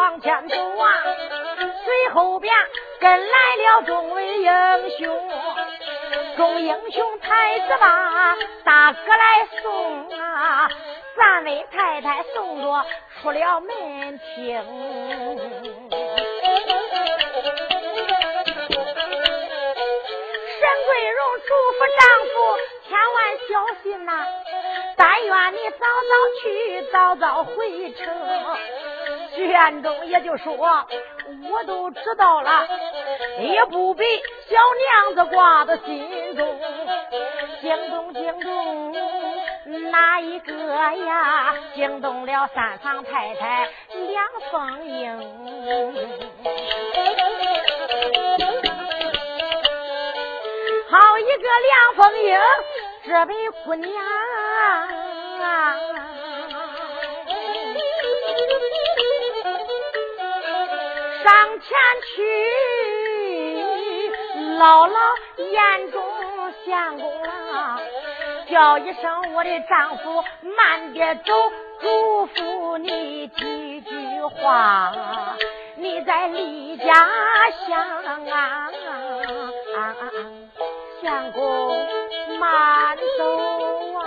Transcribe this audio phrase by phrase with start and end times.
[0.00, 1.04] 往前走啊，
[1.84, 2.54] 随后边
[3.00, 4.50] 跟来了众位英
[4.96, 5.30] 雄。
[6.38, 8.34] 众英雄太子把
[8.64, 10.70] 大哥来送啊，
[11.16, 12.86] 三位太太送着
[13.20, 14.64] 出了门厅。
[20.56, 22.34] 沈桂荣嘱咐丈夫
[22.88, 23.18] 千万
[23.50, 23.50] 小
[23.82, 24.10] 心呐，
[24.96, 28.08] 但愿你早早去，早早回城。
[29.34, 30.56] 徐彦忠也就说，
[31.50, 32.68] 我都知道了，
[33.38, 34.04] 也不必
[34.48, 34.56] 小
[35.14, 36.60] 娘子挂在心中。
[37.60, 38.92] 惊动惊动
[39.90, 41.54] 哪一个呀？
[41.74, 45.18] 惊动了三房太太梁凤英。
[50.90, 52.38] 好一个梁凤英，
[53.06, 53.90] 这位姑娘
[55.40, 55.68] 啊！
[61.22, 61.68] 上前
[62.06, 62.22] 去，
[64.58, 64.96] 姥姥
[65.36, 66.02] 眼中
[66.64, 67.78] 相公啊，
[68.48, 70.24] 叫一声我的丈夫
[70.56, 71.32] 慢点走，
[71.80, 74.92] 嘱咐你几句话，
[75.76, 76.94] 你在离家
[77.68, 78.70] 乡啊，
[81.02, 81.86] 相公
[82.38, 83.24] 慢走
[83.98, 84.00] 啊，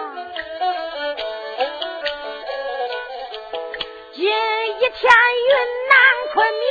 [4.13, 5.53] 今一天云
[5.89, 6.22] 南。
[6.33, 6.63] 昆明，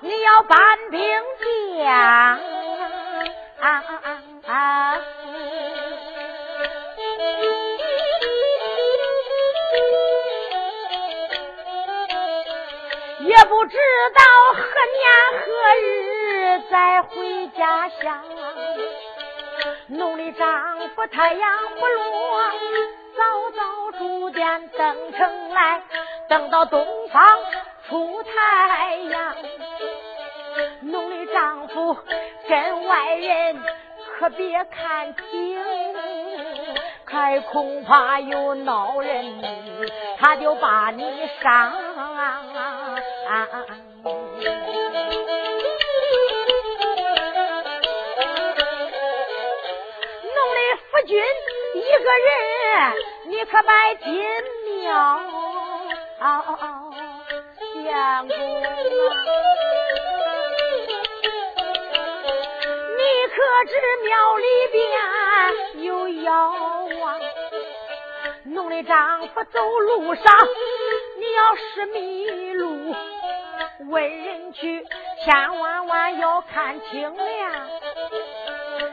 [0.00, 0.58] 你要搬
[0.90, 1.00] 兵
[1.76, 2.40] 将，
[13.20, 13.76] 也不知
[14.14, 14.22] 道
[14.54, 15.04] 何年
[15.38, 15.46] 何
[15.82, 18.24] 日再回家乡。
[19.88, 22.50] 农历丈夫太阳不落，
[23.18, 25.82] 早早住店登城来，
[26.30, 27.22] 等到东方。
[27.92, 29.36] 出太阳，
[30.80, 31.94] 农历丈夫
[32.48, 33.62] 跟外人
[34.18, 35.62] 可别看清，
[37.04, 39.42] 还恐怕有恼人，
[40.18, 41.04] 他就把你
[41.42, 41.70] 伤。
[50.22, 51.22] 农历夫君
[51.74, 52.32] 一个人，
[53.26, 53.70] 你可别
[54.02, 54.24] 进
[54.80, 55.20] 庙。
[57.92, 58.62] 相公，你
[63.28, 63.36] 可
[63.66, 63.72] 知
[64.02, 64.80] 庙里边
[65.84, 66.32] 有妖
[67.04, 67.20] 啊？
[68.44, 70.24] 弄得丈夫走路上，
[71.18, 72.94] 你要是迷路，
[73.90, 74.86] 问人去，
[75.26, 77.22] 千万万要看清了。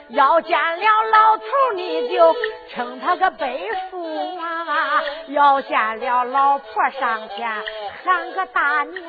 [0.10, 1.46] 要见了老头，
[1.76, 2.36] 你就
[2.74, 7.64] 称他个背父啊；要见了老婆，上前
[8.10, 9.06] 当个大娘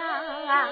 [0.46, 0.68] 啊。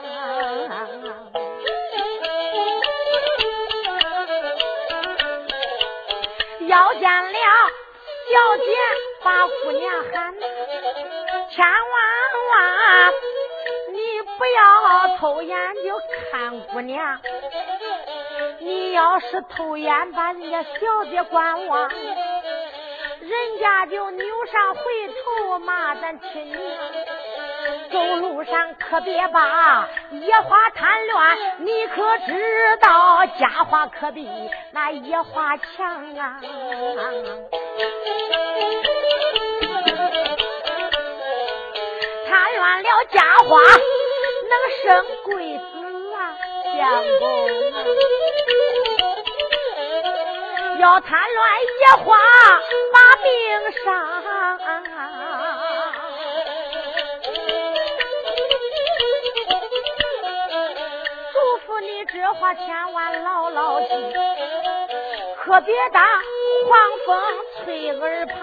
[6.67, 7.39] 要见了
[8.29, 8.65] 小姐，
[9.25, 10.35] 把姑娘喊，
[11.49, 11.73] 千万
[12.51, 13.15] 万
[13.93, 13.97] 你
[14.37, 15.99] 不要偷眼就
[16.31, 17.19] 看姑娘。
[18.59, 24.83] 你要是偷眼把人家小姐观望，人家就扭上回
[25.25, 26.61] 头骂咱亲娘。
[27.91, 34.29] 走路上可别把野花贪乱，你可知道家花可比
[34.73, 36.41] 那野花强啊！
[42.29, 43.59] 贪乱了家花，
[44.49, 44.53] 能
[44.83, 46.37] 生贵子啊，
[46.77, 47.25] 相公。
[50.79, 52.17] 要贪乱野花
[52.93, 54.18] 把命伤，
[62.11, 63.87] 这话千万牢牢记，
[65.37, 66.03] 可别当
[66.67, 67.23] 狂风
[67.65, 68.37] 吹耳旁。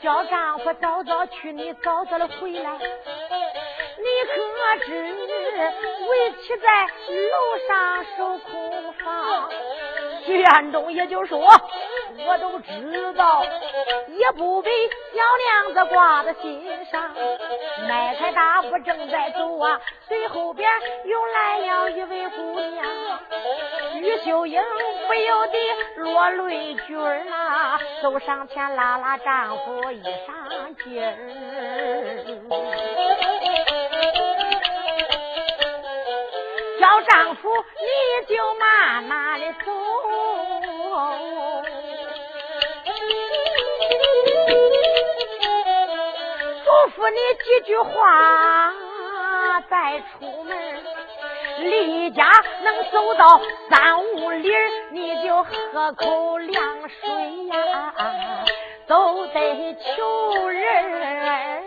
[0.00, 2.78] 叫丈夫早早去，你早早的回来。
[3.96, 4.92] 你可知
[6.08, 9.50] 为妻在楼上守空房？
[10.26, 11.40] 徐彦中也就说，
[12.26, 13.44] 我都知道，
[14.08, 15.22] 也不必小
[15.64, 17.10] 娘子挂在心上。
[17.88, 20.70] 迈开大步正在走啊，随后边
[21.04, 22.84] 又来了一位姑娘。
[23.96, 24.62] 于秀英
[25.06, 25.58] 不由得
[25.96, 31.14] 落泪句儿啊，走上前拉拉丈夫衣裳襟儿，
[36.80, 39.72] 叫丈夫你就慢慢的走。
[46.96, 48.72] 咐你几句话，
[49.68, 50.56] 再出门，
[51.58, 52.24] 离家
[52.62, 54.52] 能走到三五里，
[54.90, 57.94] 你就喝口凉水呀，
[58.86, 61.64] 都得求人。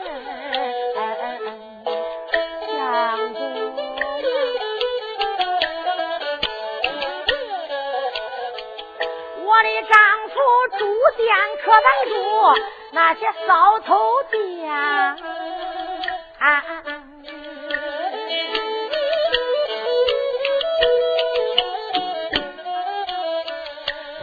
[9.50, 9.98] 我的丈
[10.30, 10.36] 夫
[10.78, 10.86] 住
[11.18, 11.28] 店
[11.64, 12.14] 可白住
[12.92, 14.24] 那些骚头
[16.40, 16.56] 啊，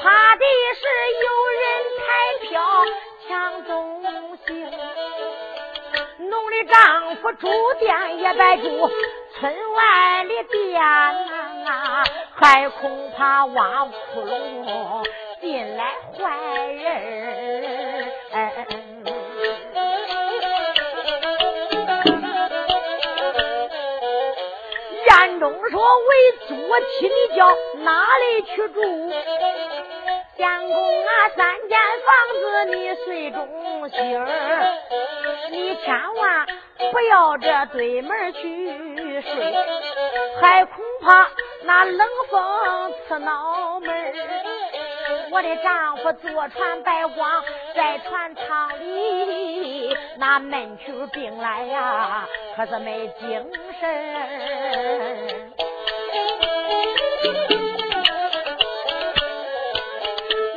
[0.01, 0.43] 怕的
[0.75, 0.83] 是
[1.23, 1.27] 有
[1.61, 1.65] 人
[1.99, 2.03] 抬
[2.43, 2.51] 票
[3.27, 3.29] 抢
[3.65, 3.73] 东
[4.37, 4.47] 西。
[6.19, 6.75] 侬的丈
[7.17, 7.49] 夫住
[7.81, 8.63] 店也白住
[9.39, 10.81] 村外的店
[11.65, 12.05] 呐，
[12.37, 13.91] 还恐怕挖窟
[14.23, 15.05] 窿。
[15.41, 16.23] 进来坏
[16.73, 17.44] 人，
[25.71, 27.49] 说为做妻，你叫
[27.83, 29.13] 哪里去住？
[30.37, 30.75] 相公
[31.07, 34.27] 啊，三间房子你睡中心儿，
[35.51, 36.47] 你千万
[36.91, 39.55] 不要这对门去睡，
[40.41, 41.29] 还恐怕
[41.63, 44.15] 那冷风刺脑门。
[45.31, 47.45] 我的丈夫坐船白光，
[47.75, 52.27] 在船舱里那闷出病来呀，
[52.57, 53.51] 可是没精
[53.81, 55.54] 神。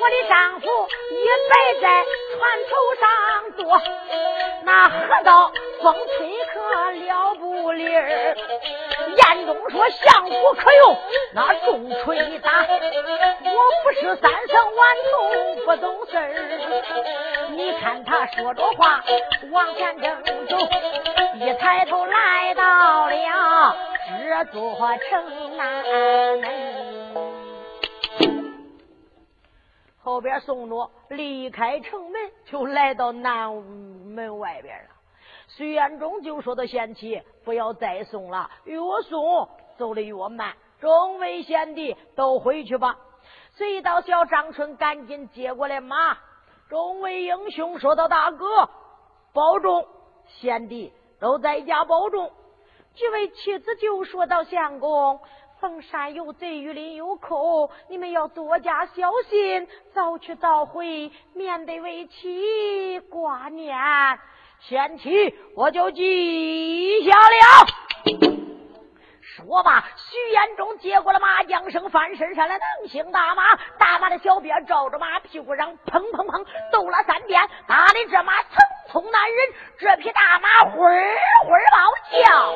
[0.07, 0.68] 我的丈夫
[1.12, 2.39] 也摆在船
[2.69, 3.06] 头上
[3.57, 3.81] 坐，
[4.63, 5.51] 那河道
[5.81, 8.33] 风吹可了不离儿。
[9.18, 10.98] 燕中说：“相府可用
[11.33, 14.80] 那重锤打，我不是三生顽
[15.12, 16.31] 童不懂事儿。
[17.50, 19.03] 你看他说着话，
[19.51, 20.57] 往前正走，
[21.36, 23.75] 一抬头来到了
[24.07, 24.77] 这座
[25.10, 25.84] 城南
[26.39, 26.87] 门，
[30.08, 34.90] 后边送着离开城门，就来到南门外边了。”
[35.58, 40.56] 徐彦中就说：“的贤妻，不要再送了，越送走的越慢。
[40.80, 42.98] 众位贤弟都回去吧。”
[43.52, 46.18] 随到小张春赶紧接过来马。
[46.70, 48.70] 众位英雄说道：“大哥，
[49.34, 49.86] 保重，
[50.28, 52.32] 贤弟都在家保重。”
[52.96, 55.20] 几位妻子就说到：“相公，
[55.60, 63.76] 逢山有贼，雨林有寇，你们要多加小心，早去早回，免得为妻挂念。”
[64.62, 68.47] 贤妻，我就记下了。
[69.36, 78.55] 说罢，徐延忠接过了马缰绳，翻身上来，能行大马，大马的小鞭照着马屁股上，砰砰砰，抖了三鞭，打的这马层
[78.91, 79.48] 匆难忍，
[79.79, 82.55] 这匹大马会儿会儿冒叫，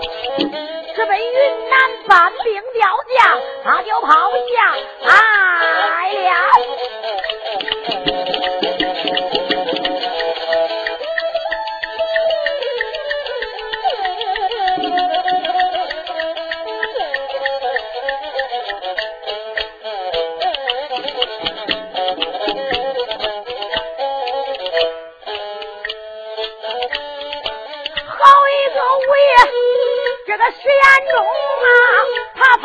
[0.95, 5.11] 这奔云南搬兵调将，他就跑下来
[8.05, 8.10] 了。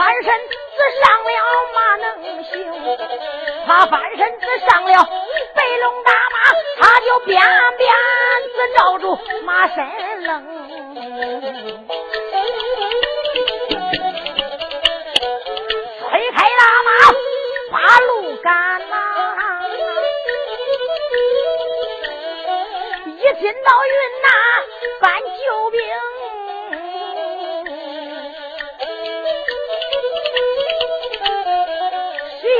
[0.07, 0.55] 翻身子
[1.03, 1.29] 上了
[1.75, 2.07] 马能
[2.45, 2.55] 行，
[3.67, 4.93] 他翻身子上了
[5.53, 6.37] 白龙大马，
[6.79, 7.37] 他就鞭
[7.77, 7.91] 鞭
[8.55, 10.31] 子照住马身冷，
[16.09, 16.91] 推开大马
[17.73, 18.95] 把路赶呐，
[23.09, 24.31] 一进到云南
[25.01, 25.81] 搬救兵。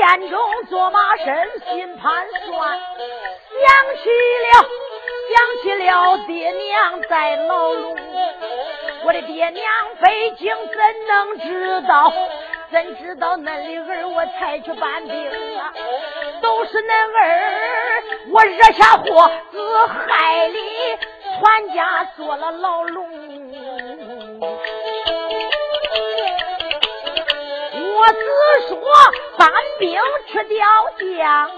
[0.07, 1.25] 眼中做马身
[1.69, 4.09] 心盘算，想起
[4.45, 4.65] 了
[5.29, 7.93] 想起了爹娘在牢笼，
[9.03, 9.65] 我的爹娘
[10.01, 12.13] 北京怎能知道？
[12.71, 15.73] 怎知道恁的儿我才去搬兵啊？
[16.41, 20.59] 都是恁儿我惹下祸，自害里
[21.41, 23.26] 全家坐了牢笼。
[27.99, 28.19] 我只
[28.67, 28.77] 说
[29.37, 30.65] 搬兵去吊
[30.99, 31.49] 将，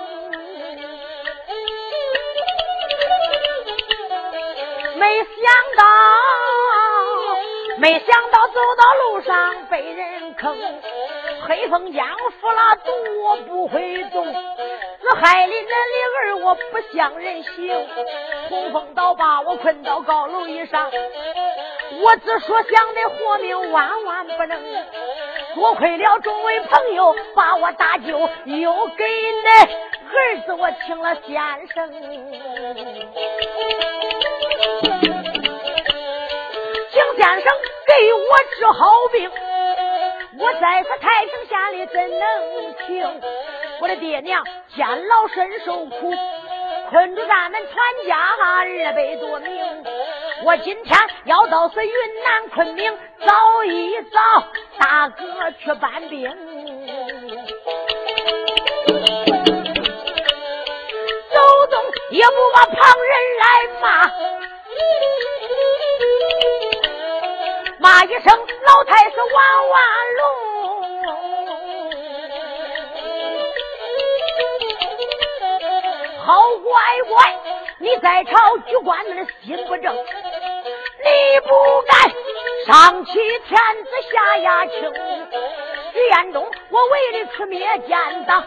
[4.96, 5.26] 没想
[5.78, 5.84] 到，
[7.78, 10.58] 没想到走到路上被人坑。
[11.46, 12.08] 黑风江
[12.40, 12.92] 服了毒，
[13.22, 14.26] 我不会动。
[15.02, 15.74] 自害里人的
[16.22, 17.88] 儿，我不像人形。
[18.50, 20.90] 洪峰岛把我困到高楼以上，
[22.02, 24.58] 我只说想的活命万万不能。
[25.56, 29.68] 多亏了众位朋友把我搭救，又给恁
[30.12, 31.92] 儿子我请了先生。
[36.92, 37.52] 请先生
[37.88, 39.32] 给我治好病。
[40.38, 43.22] 我在这太平县里怎能停？
[43.82, 44.44] 我的爹娘
[44.76, 46.14] 监牢身受苦，
[46.90, 49.84] 困住咱们全家二百多名。
[50.42, 51.92] 我今天要到是云
[52.24, 54.20] 南昆明找一找
[54.80, 56.30] 大哥去搬兵，
[61.34, 63.46] 走动也不把旁人来
[63.82, 64.10] 骂，
[67.80, 68.24] 骂一声
[68.66, 69.44] 老太师万
[70.18, 70.24] 龙。
[76.26, 76.72] 好乖
[77.10, 77.40] 乖，
[77.80, 79.96] 你在朝举官们的心不正，
[81.04, 81.94] 你不该
[82.66, 84.94] 上欺天子下压清。
[85.94, 88.46] 徐彦中，我为了出灭奸党，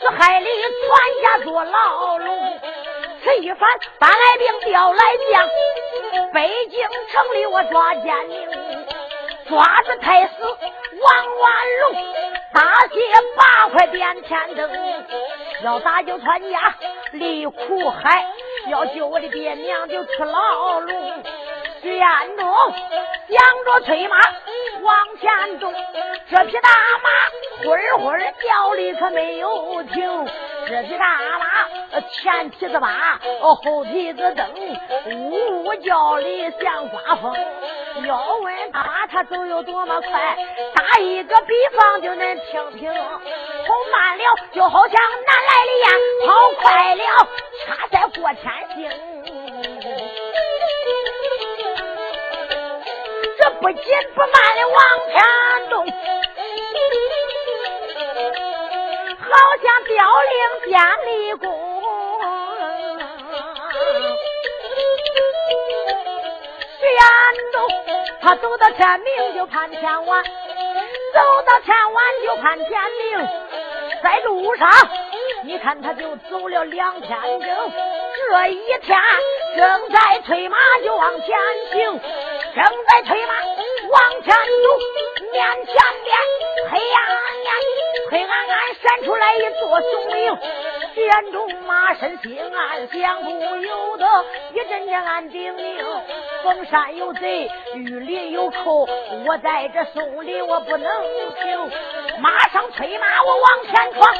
[0.00, 2.60] 这害你全家坐牢笼。
[3.22, 5.48] 此一番搬来兵调来将，
[6.32, 8.86] 北京城里我抓奸佞，
[9.48, 12.04] 抓着太师王万龙，
[12.52, 13.00] 大卸
[13.36, 14.70] 八块点天灯，
[15.62, 16.74] 要打救全家。
[17.12, 18.26] 离苦海，
[18.68, 21.22] 要救我的爹娘就出牢笼。
[21.84, 22.48] 徐彦中
[23.28, 24.16] 想着催马
[24.80, 25.70] 往前走，
[26.30, 26.70] 这匹大
[27.02, 30.26] 马会儿会儿叫的可没有停。
[30.66, 33.18] 这匹大马前蹄子马，
[33.62, 34.48] 后蹄子蹬，
[35.10, 37.36] 呜呜叫的像刮风。
[38.06, 40.38] 要问他他走有多么快，
[40.74, 42.94] 打一个比方就能听听。
[42.94, 45.90] 跑慢了就好像南来的雁，
[46.26, 47.02] 跑快了
[47.62, 49.13] 恰在过天星。
[53.44, 53.78] 这不紧
[54.14, 54.80] 不慢的往
[55.12, 55.84] 前动，
[59.20, 59.28] 好
[59.62, 59.92] 像凋
[60.30, 60.34] 零
[60.70, 61.46] 建立功。
[66.88, 66.98] 沿
[67.52, 67.68] 路，
[68.22, 73.28] 他走到天明就盼天晚，走到天晚就盼天明。
[74.02, 74.70] 在路上，
[75.42, 77.72] 你看他就走了两天整，
[78.30, 78.98] 这一天
[79.58, 81.28] 正在催马就往前
[81.72, 82.00] 行，
[82.54, 83.34] 正在催马
[83.90, 84.66] 往前走，
[85.32, 86.16] 面前边
[86.70, 87.50] 黑暗暗，
[88.10, 90.38] 黑暗暗闪出来一座松岭。
[90.94, 94.06] 眼中马身心暗想，不由得
[94.52, 95.84] 一阵阵暗叮咛：
[96.44, 98.88] 风山有贼，雨林有寇，
[99.26, 100.88] 我在这松林我不能
[101.42, 101.70] 停。
[102.20, 104.14] 马上催马，我往前闯，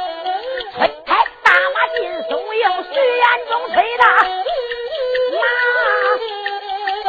[0.75, 1.15] 催开
[1.45, 4.05] 大马进松营，徐眼中催的
[5.41, 5.47] 马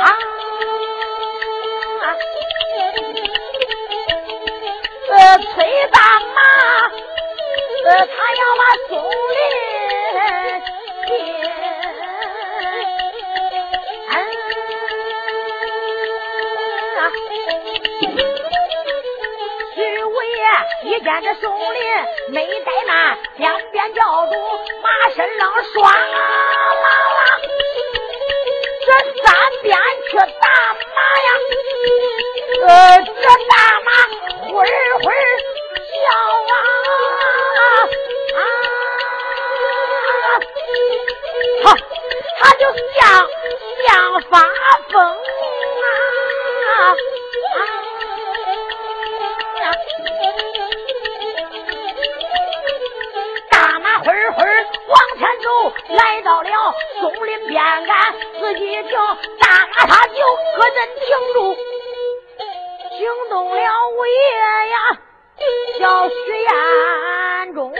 [0.03, 0.05] 啊，
[5.37, 6.41] 催大马，
[7.85, 9.15] 呃，他要把松林。
[20.83, 21.81] 一见这松林
[22.29, 24.31] 没怠慢，两边叫住
[24.81, 25.93] 马身上双啊
[26.73, 27.19] 啦啦，
[28.85, 28.87] 这
[29.21, 29.77] 三边
[30.09, 30.47] 去打
[30.95, 31.29] 马呀，
[32.67, 32.69] 呃，
[33.03, 33.11] 这
[33.49, 33.55] 大
[42.45, 43.27] 他就像
[43.87, 44.39] 像发
[44.91, 45.15] 疯啊。
[54.87, 55.49] 往前走，
[55.95, 56.49] 来到了
[56.99, 58.91] 松林边岸，仔细听，
[59.39, 60.13] 大马他就
[60.55, 61.55] 搁阵停住，
[62.91, 63.57] 惊动了
[63.89, 64.13] 五爷
[64.69, 64.77] 呀，
[65.79, 67.73] 叫徐彦中。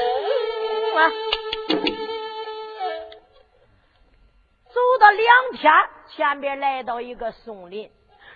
[5.12, 5.74] 两天，
[6.08, 7.92] 前边来到一个松林。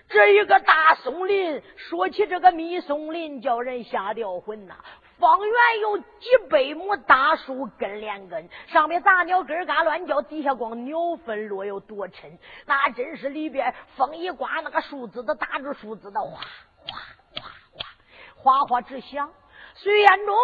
[0.07, 4.75] 这一个大松林，说起这个密松林，叫人吓掉魂呐！
[5.19, 6.05] 方圆有几
[6.49, 16.97] 百亩大树根连根，上面杂鸟咯嘎乱叫，底下光鸟粪落有多沉，那真是里边风一刮，那个树枝子打着树枝的哗哗
[17.35, 19.31] 哗哗哗哗直响。
[19.75, 20.35] 徐彦中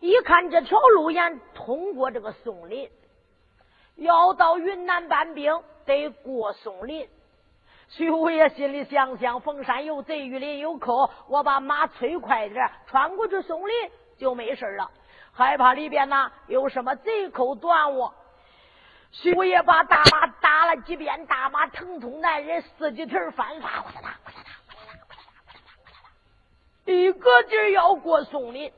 [0.00, 2.90] 一看这条路沿通过这个松林，
[4.00, 7.06] 要到云南搬兵，得过松林。
[7.88, 11.10] 徐五爷心里想想：逢山有贼，遇林有寇。
[11.28, 13.74] 我把马催快点，穿过去松林
[14.16, 14.90] 就没事了。
[15.32, 18.14] 害怕里边呢有什么贼寇断我。
[19.12, 23.84] 徐五爷把大马打了几遍，大马疼痛难忍，四季蹄翻发，
[26.86, 28.72] 一个劲儿要过松林。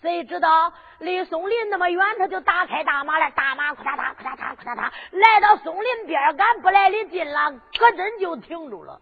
[0.00, 9.00] 谁知道离松林那么远，他就打开大马来，大马库嚓嚓库嚓嚓库嚓嚓，来到松林边赶不来的近了，可真就停住了。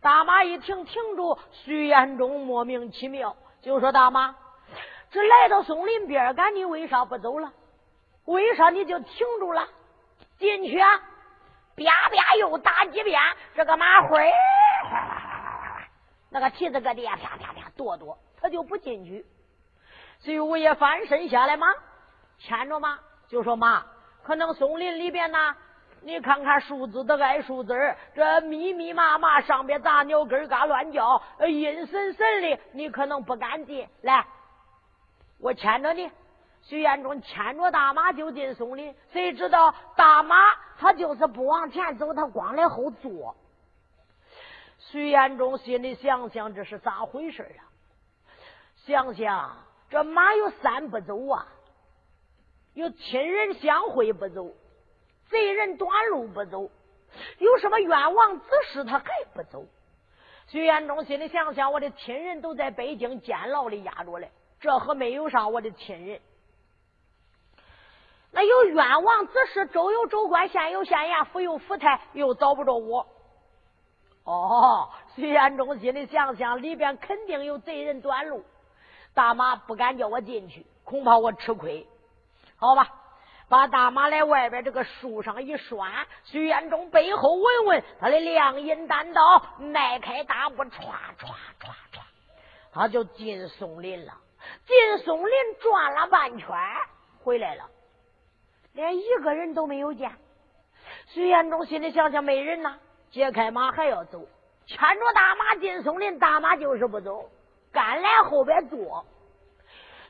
[0.00, 4.36] 大马一停，停住，徐延忠莫名其妙，就说：“大马，
[5.10, 7.52] 这来到松林边赶，你为啥不走了？
[8.26, 9.66] 为啥你就停住了？
[10.38, 10.88] 进去啊！
[11.76, 13.20] 啪啪又打几遍，
[13.54, 14.30] 这个马灰，
[16.30, 19.24] 那个蹄子搁地下啪啪啪跺跺，他就不进去。”
[20.20, 21.66] 徐五爷翻身下来嘛，
[22.38, 23.84] 牵着马就说：“妈，
[24.22, 25.56] 可能松林里边呢，
[26.02, 34.26] 你看看树枝都挨树枝这密密麻麻，上边杂鸟咯嘎乱叫，阴森森的，你可能不敢进来。
[35.40, 36.10] 我牵着你。”
[36.60, 40.36] 徐彦忠牵着大马就进松林，谁知道大马
[40.76, 43.36] 他就是不往前走，他光来后坐。
[44.78, 47.62] 徐彦忠心里想想，这是咋回事啊？
[48.74, 49.67] 想想。
[49.90, 51.46] 这马有三不走啊，
[52.74, 54.52] 有亲人相会不走，
[55.30, 56.70] 贼人短路不走，
[57.38, 59.64] 有什么冤枉之事他还不走。
[60.48, 66.20] 徐延忠心里想想，我的亲人都在北京监牢里压着嘞，这可没有上我的亲人。
[68.30, 73.06] 那有冤枉之事，州有州官，县有县衙，府有府台，又找不着我。
[74.24, 78.44] 哦，徐延忠心里想想，里边肯定有贼人短路。
[79.18, 81.84] 大马不敢叫我进去，恐怕我吃亏。
[82.56, 82.88] 好吧，
[83.48, 90.70] 把大马来外边这个树上一拴，徐彦忠背后闻闻他的亮银单刀，迈开大步，歘歘
[91.18, 92.00] 歘歘，
[92.72, 94.12] 他就进松林了。
[94.64, 96.56] 进松林转了半圈，
[97.24, 97.64] 回来了，
[98.72, 100.12] 连一个人都没有见。
[101.08, 102.78] 徐彦忠心里想想，没人呐，
[103.10, 104.24] 解开马还要走，
[104.68, 107.28] 牵着大马进松林，大马就是不走。
[107.72, 109.04] 赶来后边坐，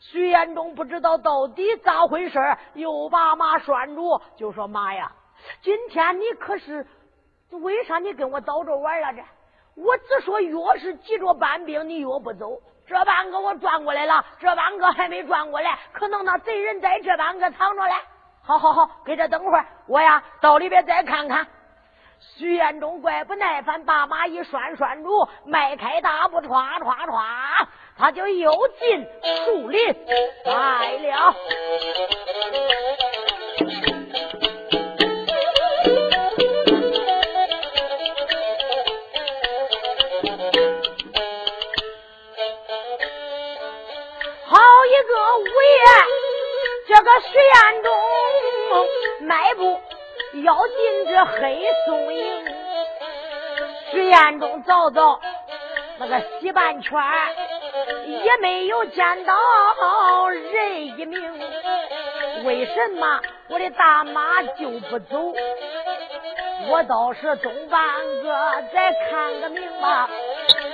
[0.01, 2.39] 徐延忠不知道到底咋回事
[2.75, 5.11] 又把马拴住，就说：“妈呀，
[5.63, 6.87] 今天你可是
[7.51, 9.13] 为啥你跟我倒着玩了？
[9.13, 9.23] 这
[9.83, 12.61] 我只说越是急着搬兵，你越不走。
[12.87, 17.93] 这半个我转过来了，这半个还没转过来，可能那贼人在这半个藏着嘞。
[18.43, 21.47] 好好好，给这等会儿，我呀到里边再看看。”
[22.21, 29.07] 徐彦忠怪不耐烦，把马一拴拴住，迈开大步，唰唰唰，他就又进
[29.45, 29.81] 树林
[30.45, 31.35] 来了。
[44.45, 45.81] 好一个午夜，
[46.89, 49.81] 这个徐彦忠迈步。
[50.35, 52.45] 要进这黑松营，
[53.91, 55.21] 徐彦中找找
[55.99, 57.01] 那个西半圈，
[58.07, 61.41] 也没有见到人一名。
[62.45, 65.35] 为什么我的大马就不走？
[66.69, 67.81] 我倒是东半
[68.23, 70.11] 个再看个明吧，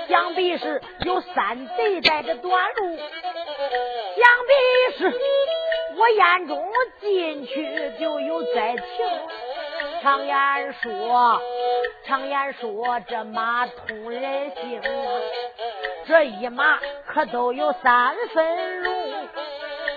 [0.09, 5.21] 想必是有山贼在这短路，想必是
[5.97, 6.69] 我眼中
[7.01, 8.85] 进去就有灾情。
[10.05, 10.37] 常言
[10.83, 11.41] 说，
[12.05, 14.83] 常言说，这马通人性，
[16.07, 18.93] 这一马可都有三分路。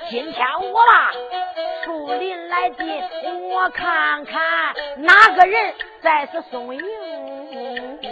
[0.09, 1.11] 今天我把
[1.83, 3.03] 树林来进，
[3.49, 6.79] 我看看哪个人在此松营。
[6.79, 8.07] 徐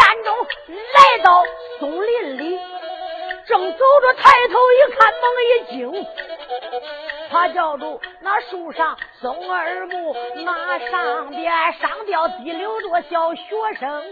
[0.00, 0.34] 彦中
[0.94, 1.44] 来到
[1.78, 2.58] 松林里，
[3.46, 6.06] 正走着，抬头一看，猛一惊。
[7.32, 10.14] 他叫住那树上松耳木，
[10.44, 13.42] 那上边上吊滴溜着小学
[13.80, 14.02] 生。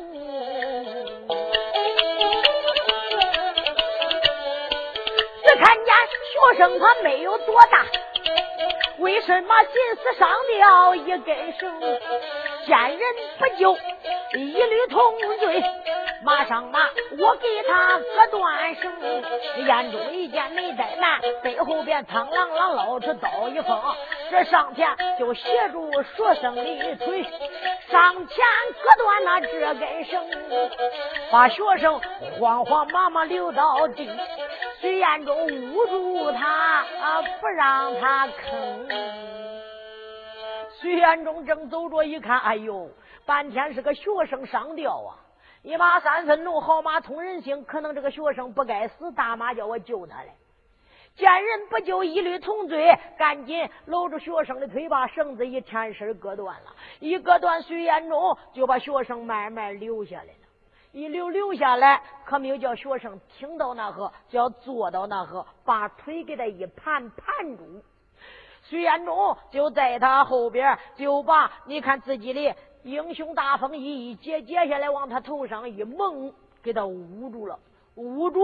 [5.45, 5.95] 只看见
[6.33, 7.85] 学生他没有多大，
[9.01, 11.81] 为什么心思上吊一根绳？
[12.67, 13.01] 见人
[13.39, 13.77] 不救，
[14.39, 15.63] 一律同罪。
[16.23, 16.81] 马上马，
[17.19, 18.93] 我给他割断绳。
[19.65, 23.81] 眼中一见没怠慢，背后边苍啷啷捞出刀一锋。
[24.31, 24.87] 这上前
[25.19, 27.23] 就协助学生的腿，
[27.91, 28.37] 上前
[28.83, 30.23] 割断那这根绳，
[31.33, 32.01] 把学生
[32.39, 34.09] 慌慌忙忙留到地。
[34.81, 36.85] 徐彦中捂住他，
[37.41, 38.33] 不让他吭。
[40.81, 42.91] 徐彦中正走着，一看，哎呦，
[43.27, 45.17] 半天是个学生上吊啊！
[45.62, 50.35] 一马三分怒，好马通人性，可能这个学生不该死，大妈叫我救他来。
[51.16, 56.75] 见人不救，一律同罪，赶紧搂住学生的腿，把绳子一牵身割断了。
[56.99, 60.33] 一割断，徐彦中就把学生慢慢留下来了。
[60.92, 67.83] 一留留下来，可没有叫学生听到那呵，叫坐到那呵，把腿给他一盘盘住。
[68.62, 77.59] 徐彦中就在他后边，就把你看自己的英雄大风衣一解解下来，往他头上一蒙，给他捂住了。
[77.97, 78.40] 捂住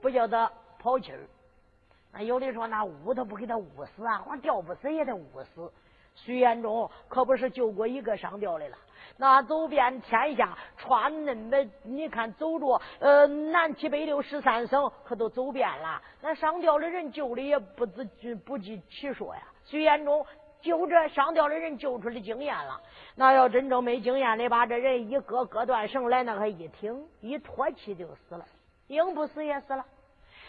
[0.00, 1.20] 不叫他跑气儿。
[2.12, 5.72] 那有的说那捂他不给他捂死啊，光吊不死也得捂死。
[6.14, 8.76] 徐彦中可不是救过一个上吊的了。
[9.16, 16.02] 那走遍天下，穿那么你看走着，呃，南七北六十三省，可都走遍了。
[16.20, 18.04] 那上吊的人救的也不自
[18.44, 19.42] 不计其数呀。
[19.64, 20.26] 徐彦中
[20.62, 22.80] 就这上吊的人救出的经验了。
[23.16, 28.46] 那要真正没经验的，把这人一割割断绳来，那个一挺一脱气就死了，
[28.86, 29.84] 硬不死也死了。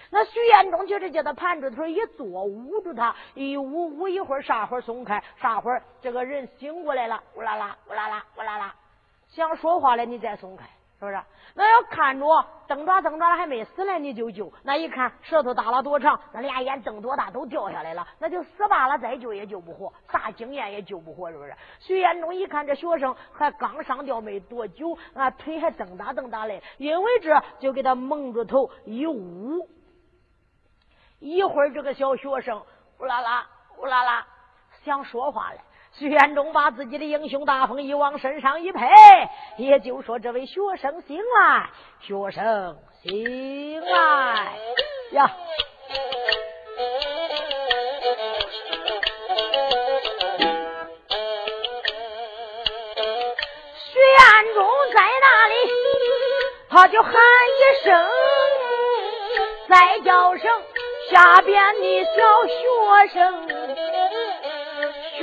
[0.09, 8.75] 那徐彦中就是叫他盘着腿一坐，捂住他，一捂捂一会儿，啥会儿松开，啥会儿这个人醒过来了，呜啦啦，呜啦啦，呜啦啦，
[9.29, 10.65] 想说话了，你再松开，
[11.03, 11.23] 是不是？
[11.55, 12.25] 那要看着
[12.67, 14.51] 蹬爪蹬爪了还没死呢，你就救。
[14.63, 21.53] 那一看舌头大了多长，那俩眼瞪多大都掉下来了，那就死罢了，再救也救不活，啥经验也救不活，是不是？
[21.79, 29.67] 徐彦中一看这学生还刚上吊没多久，啊，腿还蹬哒蹬哒嘞，因为这就给他蒙住头一捂。
[31.19, 32.63] 一会儿，这个小学生
[32.97, 34.27] 呼啦啦、呼啦啦
[34.83, 35.59] 想说话了。
[35.99, 38.79] 徐彦中把自己的英雄大风衣往身上一披，
[39.57, 41.69] 也就说：“这位学生醒来，
[42.01, 44.57] 学生醒来
[45.11, 45.31] 呀！”
[53.93, 55.53] 徐彦中在那里，
[56.71, 58.09] 他就喊一声，
[59.69, 60.49] 再叫声。
[61.11, 62.11] 下边的小
[62.47, 62.53] 学
[63.13, 63.47] 生，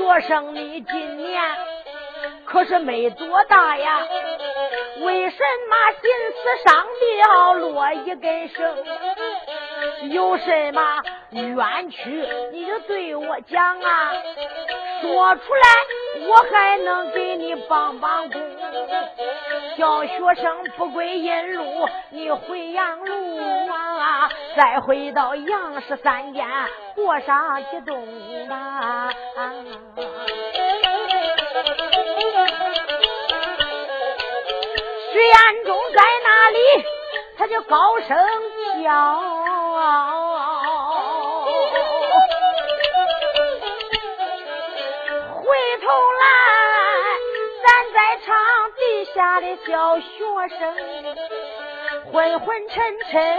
[0.01, 1.43] 学生你今年
[2.47, 4.01] 可是没多大呀？
[5.03, 5.37] 为什
[5.69, 8.85] 么心思上吊落一根绳？
[10.11, 14.13] 有什么冤屈你就对我讲啊！
[15.01, 18.41] 说出来，我还能给你帮帮工。
[19.77, 24.29] 叫学生不归阴路，你回阳路啊！
[24.57, 26.47] 再回到杨氏三间，
[26.95, 27.99] 过上几冬
[28.51, 29.11] 啊！
[35.13, 36.59] 徐彦中在那里，
[37.39, 38.17] 他就高声
[38.85, 39.21] 叫。
[49.15, 50.09] 下的小学
[50.59, 50.75] 生
[52.13, 53.39] 昏昏沉沉，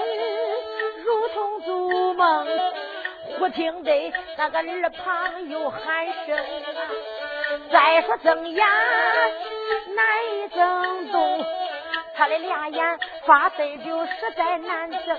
[1.04, 2.48] 如同做梦，
[3.38, 6.38] 忽听得那个耳旁有喊声！
[7.72, 8.66] 再说睁眼
[9.96, 10.06] 难
[10.36, 11.46] 以睁动，
[12.16, 15.18] 他的俩眼发呆就实在难睁，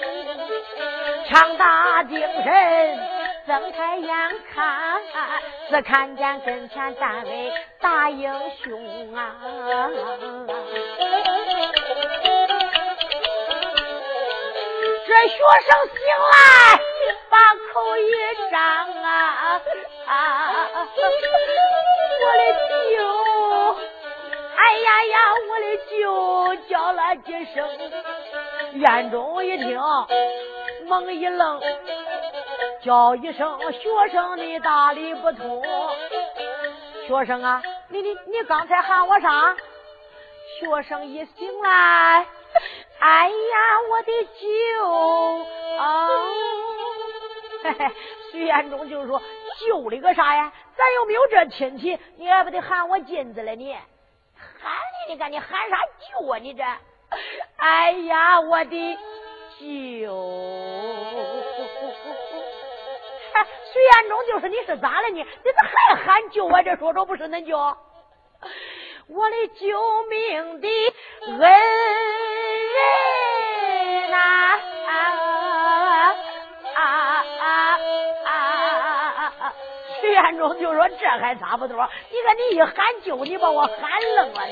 [1.28, 3.21] 强打精神。
[3.46, 4.08] 睁开眼
[4.54, 5.02] 看，
[5.68, 9.36] 只看见跟前站位大英雄啊！
[15.06, 15.98] 这学生醒
[16.30, 16.34] 来，
[17.28, 17.36] 把
[17.72, 18.10] 口一
[18.50, 18.58] 张
[19.02, 19.60] 啊
[20.06, 20.12] 啊！
[22.20, 22.42] 我的
[22.90, 22.96] 舅，
[24.56, 25.16] 哎呀呀，
[25.50, 26.00] 我的舅
[26.68, 27.56] 叫了几声，
[28.74, 29.80] 眼中一听，
[30.86, 31.60] 猛一愣。
[32.82, 35.62] 叫一声学生，你大理不通。
[37.06, 39.56] 学生啊，你你你刚才喊我啥？
[40.58, 42.26] 学生一醒来，
[42.98, 43.34] 哎呀，
[43.90, 45.46] 我的舅
[45.78, 46.08] 啊！
[47.62, 47.90] 嘿嘿，
[48.32, 49.22] 徐彦中就说
[49.64, 50.52] ：“舅的个啥呀？
[50.76, 53.54] 咱又没有这亲戚，你还不得喊我金子了？
[53.54, 53.82] 你喊
[55.06, 55.76] 你，你看你喊啥
[56.20, 56.38] 舅啊？
[56.38, 56.62] 你这，
[57.56, 58.98] 哎呀，我的
[59.60, 60.12] 舅！”
[63.72, 65.24] 徐延忠就说你是咋了呢？
[65.44, 66.62] 你咋还喊救我？
[66.62, 67.56] 这说着不是恁救，
[69.08, 70.68] 我的救命的
[71.26, 71.50] 恩人
[74.10, 74.58] 呐！
[76.74, 76.76] 啊！”
[78.26, 79.52] 啊
[80.00, 81.88] 徐延忠就说：“这还差不多。
[82.10, 83.80] 你看你一喊救，你把我喊
[84.16, 84.46] 愣了，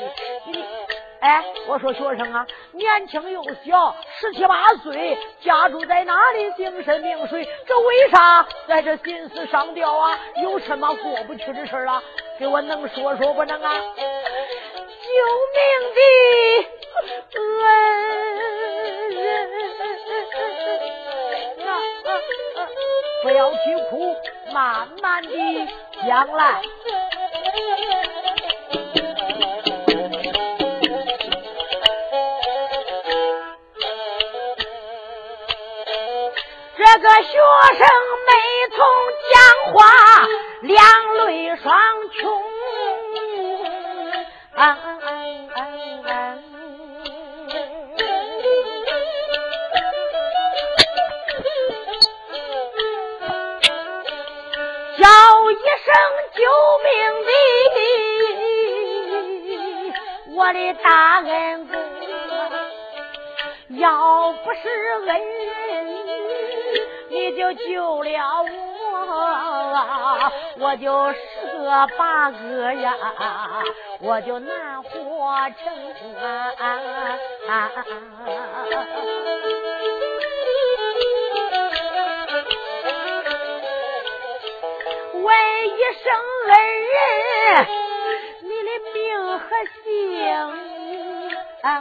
[0.46, 0.64] 你你。”
[1.20, 6.50] 哎，我说学生啊，年轻又小，十七八岁，家住在哪里？
[6.56, 7.46] 姓甚名谁？
[7.66, 10.18] 这为啥在这心思上吊啊？
[10.42, 12.02] 有什么过不去的事啊？
[12.38, 13.74] 给我能说说不能啊？
[13.74, 14.02] 救
[15.54, 15.60] 命
[15.94, 16.00] 的
[17.34, 17.68] 恩人！
[23.22, 23.58] 不要去
[23.90, 24.16] 哭，
[24.54, 25.68] 慢慢的
[26.06, 26.62] 讲来。
[37.00, 37.32] 个学
[37.78, 37.80] 生
[38.26, 38.30] 没
[38.76, 38.78] 从
[39.32, 39.34] 讲
[39.72, 39.78] 话，
[40.60, 40.84] 两
[41.26, 41.72] 泪双
[42.10, 42.18] 穷。
[54.98, 55.06] 叫
[55.50, 55.88] 一声
[56.34, 56.38] 救
[56.84, 56.88] 命
[57.24, 57.28] 的，
[60.34, 60.86] 我的大
[61.20, 61.28] 恩
[61.68, 61.72] 公，
[63.78, 63.88] 要
[64.44, 64.58] 不是
[65.06, 65.39] 恩。
[67.40, 68.50] 就救了我，
[70.58, 71.18] 我就十
[71.56, 72.94] 个八哥呀，
[74.00, 74.90] 我就难活
[75.64, 75.72] 成
[76.20, 77.72] 啊！
[85.14, 85.32] 问
[85.66, 86.12] 一声
[86.46, 86.52] 恩
[86.90, 87.66] 人，
[88.42, 89.00] 你的名
[89.38, 89.48] 和
[89.82, 89.88] 姓？
[91.62, 91.72] 恩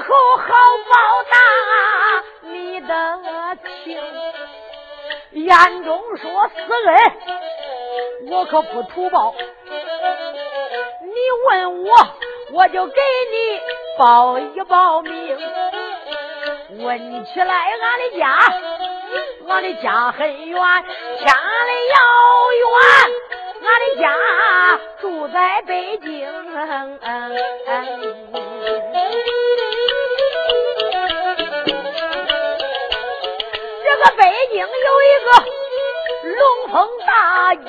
[0.00, 0.46] 后好
[0.88, 0.94] 报
[1.30, 1.36] 答
[2.42, 2.86] 你的
[3.84, 3.98] 情，
[5.32, 9.34] 眼中说私恩，我可不图报。
[11.02, 11.14] 你
[11.48, 11.90] 问我，
[12.52, 13.00] 我就给
[13.32, 13.60] 你
[13.98, 15.38] 报一报名。
[16.78, 18.38] 问起来，俺的家，
[19.48, 20.58] 俺的家很远，
[21.18, 21.96] 千里遥
[22.62, 22.68] 远，
[23.62, 24.04] 俺的家
[25.00, 26.26] 住在北京。
[34.10, 34.66] 北京有
[35.02, 35.28] 一个
[36.36, 36.40] 龙
[36.72, 36.74] 凤
[37.06, 37.64] 大街，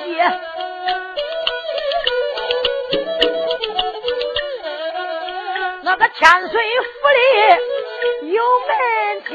[5.84, 7.20] 那个天水府里
[8.34, 8.70] 有门
[9.28, 9.34] 厅，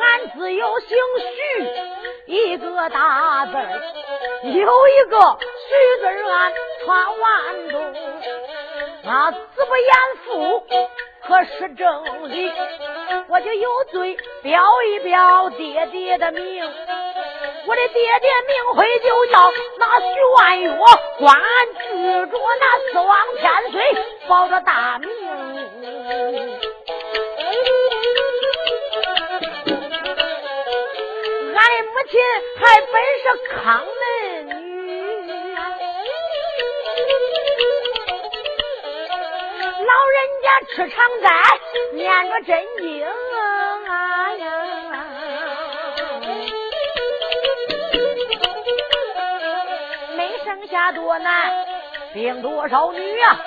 [0.00, 0.04] 俺
[0.36, 0.88] 自有姓
[1.20, 1.30] 徐
[2.26, 3.52] 一个大字
[4.48, 5.68] 有一个徐
[6.00, 6.52] 字俺
[6.84, 6.86] 传
[7.18, 7.76] 万东。
[9.02, 9.92] 那子不言
[10.24, 10.62] 父，
[11.26, 12.52] 可是正理，
[13.28, 16.64] 我就有罪表一表爹爹的名。
[17.66, 20.70] 我的爹爹名讳就叫那徐万月，
[21.18, 21.36] 官
[21.74, 21.88] 居
[22.30, 23.82] 着那四王千岁，
[24.28, 25.10] 保着大名。
[31.56, 32.12] 俺的母亲
[32.60, 32.92] 还本
[33.22, 34.37] 是康门。
[39.88, 41.26] 老人家吃长斋，
[41.94, 43.06] 念着真经
[43.86, 44.44] 啊呀！
[50.14, 51.66] 没生下多男，
[52.12, 53.40] 病多少女啊？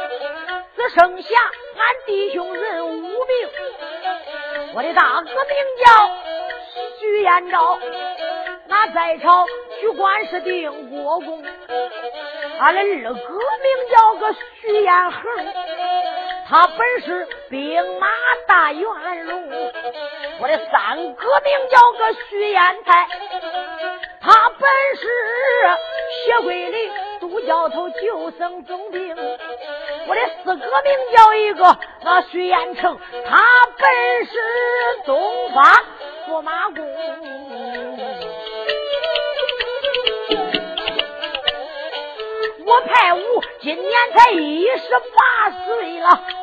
[0.76, 1.30] 只剩下
[1.78, 3.16] 俺弟兄人五名。
[4.74, 5.36] 我的大哥名
[5.86, 5.86] 叫
[7.00, 7.80] 徐延昭，
[8.66, 9.46] 那在朝
[9.80, 11.44] 许官是定国公。
[12.60, 15.22] 俺的二哥名叫个徐延恒。
[16.52, 18.10] 他本是兵马
[18.46, 18.84] 大元
[19.26, 19.72] 龙，
[20.42, 23.08] 我的三哥名叫个徐延才，
[24.20, 25.08] 他本是
[26.26, 29.16] 协会里督教头救生总兵，
[30.08, 33.42] 我的四哥名叫一个那徐延成，他
[33.78, 34.38] 本是
[35.06, 35.64] 东方
[36.28, 36.86] 驸马公，
[42.66, 46.41] 我派武今年才一十八岁了。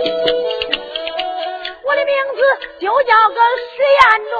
[1.84, 2.40] 我的名字
[2.80, 3.34] 就叫个
[3.76, 4.34] 徐彦忠，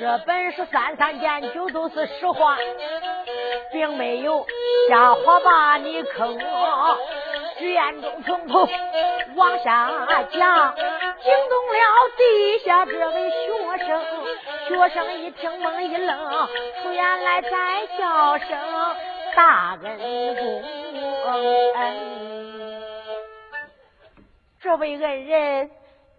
[0.00, 2.56] 这本是三三见九都是实话，
[3.72, 4.44] 并没有
[4.88, 6.38] 瞎话把你坑。
[7.58, 8.68] 徐彦忠从头
[9.36, 9.88] 往下
[10.32, 11.78] 讲，惊动了
[12.16, 13.36] 地下这位学
[13.86, 14.02] 生。
[14.68, 16.48] 学生一听懵一愣，
[16.82, 17.50] 出言来再
[17.98, 18.58] 叫声
[19.34, 19.98] 大恩
[20.36, 20.62] 公。
[24.60, 25.70] 这位恩人，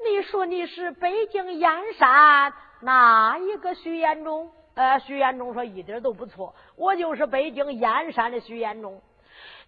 [0.04, 4.52] 你说你是北京燕山哪一个徐延忠？
[4.76, 9.02] 呃，徐延忠说一点都不错，我就是北京燕山的徐延忠。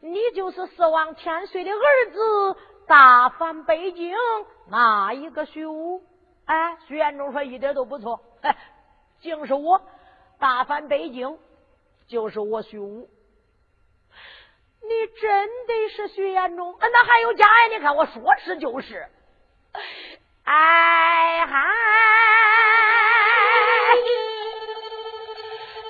[0.01, 4.15] 你就是四王千岁的儿子，大返北京
[4.69, 6.03] 哪一个徐武？
[6.45, 8.57] 哎，徐延忠说一点都不错，哎，
[9.19, 9.81] 竟是我
[10.37, 11.37] 大返北京，
[12.07, 13.09] 就是我徐武。
[14.87, 16.77] 你真的是徐延忠？
[16.79, 17.67] 那还有假呀？
[17.71, 19.07] 你看我说是就是。
[20.45, 21.55] 哎嗨！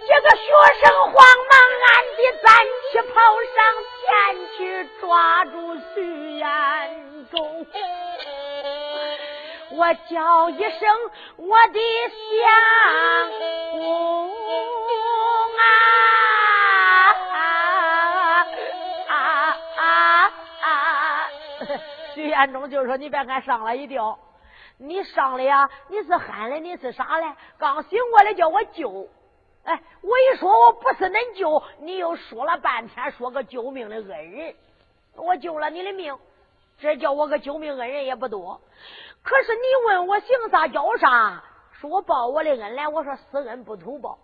[0.07, 0.45] 这个学
[0.83, 1.23] 生慌忙
[1.87, 2.45] 暗地站
[2.91, 3.13] 起跑
[3.55, 3.57] 上
[3.99, 4.05] 前
[4.55, 4.59] 去
[5.01, 5.53] 抓住
[5.93, 5.97] 徐
[6.37, 6.45] 延
[7.31, 7.35] 忠，
[9.71, 10.79] 我叫一声
[11.37, 11.79] 我的
[12.31, 12.41] 相
[13.71, 13.79] 公
[15.57, 15.61] 啊
[22.15, 24.17] 徐延忠就说：“你别看上了一吊，
[24.77, 27.35] 你上来呀，你是憨的，你是傻的？
[27.57, 29.09] 刚醒过来叫我救。”
[29.65, 34.55] 哎，我一说我不是恁救，你又说了半天说个救命的恩人，
[35.17, 36.17] 我救了你的命，
[36.79, 38.61] 这叫我个救命恩人也不多。
[39.23, 44.19] 可是你问我行啥叫啥，说我报我的恩来，我说死恩不图报。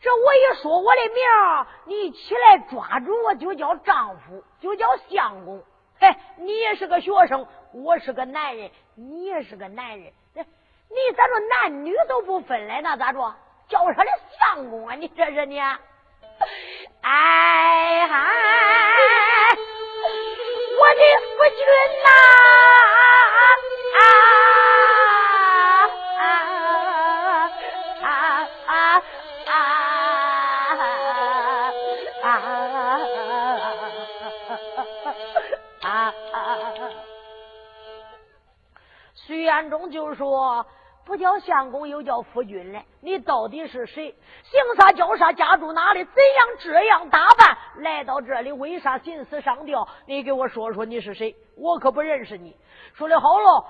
[0.00, 5.60] 这我一说我的名，你起来抓住我就叫丈夫，就叫相公。
[6.02, 10.44] 哎，你也是个学生，我是个男人，你也是个男人，你
[11.16, 13.34] 咋着男女都不分来那咋着？
[13.68, 14.96] 叫他的相公啊！
[14.96, 15.78] 你这是你，哎
[18.08, 18.28] 嗨，
[20.78, 21.64] 我的夫君
[22.02, 22.08] 呐！
[23.94, 24.02] 啊啊
[39.52, 40.64] 山中就说。
[41.04, 42.84] 不叫相公，又叫夫君嘞！
[43.00, 44.14] 你到底是谁？
[44.44, 45.32] 姓啥叫啥？
[45.32, 46.04] 家住哪里？
[46.04, 47.58] 怎样这样打扮？
[47.82, 49.86] 来到这里，为啥心思上吊？
[50.06, 51.34] 你给我说说，你是谁？
[51.56, 52.56] 我可不认识你。
[52.94, 53.64] 说的好喽，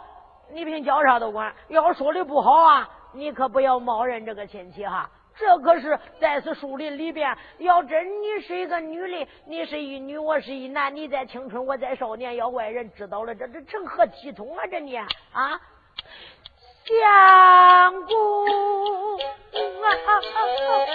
[0.52, 5.10] 你凭叫啥都管；要说的不好啊，你可不要冒认这个亲戚哈。
[5.34, 14.66] 这可是在此树林里边，要真你是一个女的，你是一女，我是一男，你在青春，我在少年，要外人知道了，这这成何体统啊？
[14.70, 15.08] 这你啊！
[16.84, 18.46] 相公
[19.82, 20.91] 啊！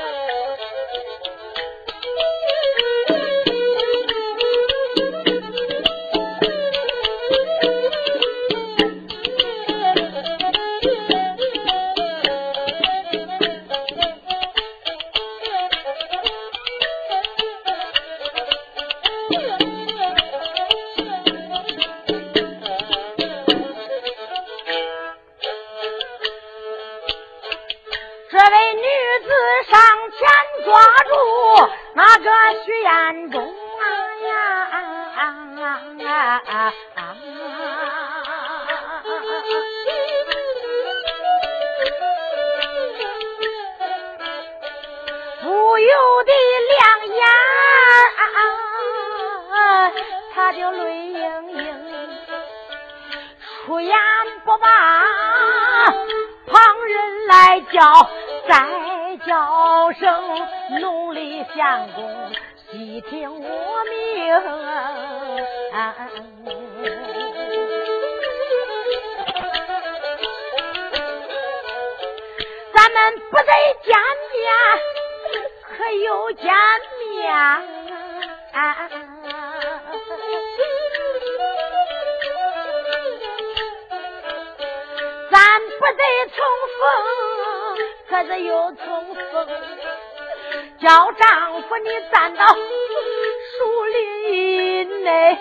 [91.18, 95.38] 丈夫，你站到树林内，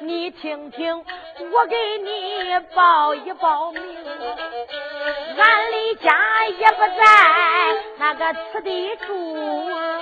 [0.00, 1.04] 你听听
[1.52, 3.82] 我给你报一报名，
[5.36, 7.02] 俺的家也不在
[7.98, 9.12] 那个此地住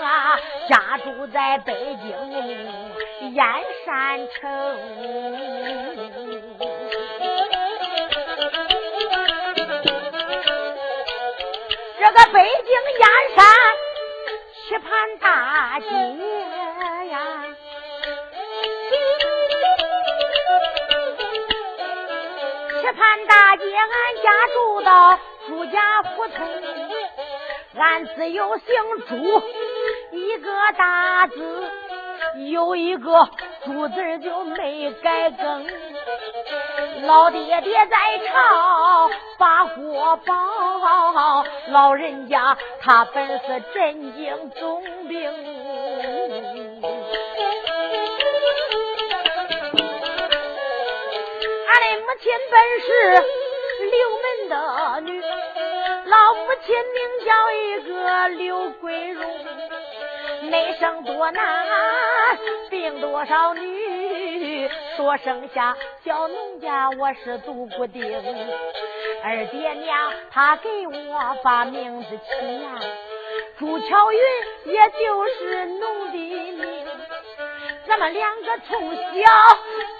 [0.02, 0.38] 啊，
[0.68, 3.44] 家住在北京燕
[3.84, 4.42] 山城。
[11.98, 13.04] 这个北京燕
[13.36, 13.44] 山
[14.68, 14.88] 棋盘
[15.20, 15.86] 大街
[17.08, 17.20] 呀。
[22.80, 26.48] 期盼大姐，俺家住到朱家胡同，
[27.76, 28.66] 俺自有姓
[29.08, 29.14] 朱，
[30.10, 31.70] 一个大字，
[32.50, 33.28] 有一个
[33.64, 35.64] 朱字就没改更。
[37.06, 37.96] 老爹爹在
[38.26, 45.28] 朝把国保，老人家他本是镇京总兵。
[51.66, 52.86] 俺的母亲本是
[53.90, 54.54] 刘门的
[55.00, 59.20] 女，老母亲名叫一个刘桂荣，
[60.48, 61.66] 内生多男，
[62.70, 68.00] 病多少女，说生下小农家我是独孤丁，
[69.28, 72.78] 二爹娘他给我把名字起呀，
[73.58, 74.20] 朱巧云，
[74.72, 76.86] 也就是奴的名。
[77.88, 79.00] 咱们两个从小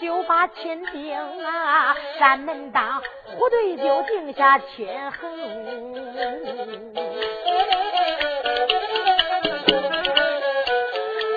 [0.01, 5.37] 就把亲定啊，山门当虎队就定下亲衡。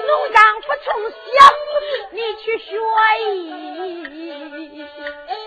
[0.05, 1.17] 农丈夫从小
[2.11, 2.77] 你去学
[3.33, 4.85] 艺，